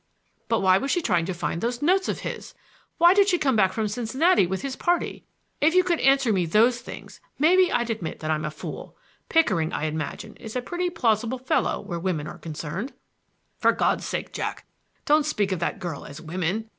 [0.47, 2.55] "But why was she trying to find those notes of his?
[2.97, 5.25] Why did she come back from Cincinnati with his party?
[5.61, 8.97] If you could answer me those things, maybe I'd admit that I'm a fool.
[9.29, 12.93] Pickering, I imagine, is a pretty plausible fellow where women are concerned."
[13.59, 14.65] "For God's sake, Jack,
[15.05, 16.67] don't speak of that girl as women!